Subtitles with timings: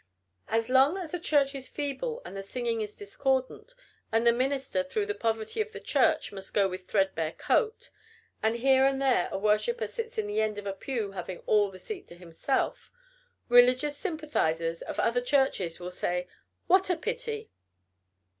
[0.47, 3.75] As long as a church is feeble, and the singing is discordant,
[4.11, 7.91] and the minister, through the poverty of the church, must go with threadbare coat,
[8.41, 11.69] and here and there a worshipper sits in the end of a pew having all
[11.69, 12.89] the seat to himself,
[13.47, 16.27] religious sympathizers of other churches will say,
[16.65, 17.51] "What a pity!"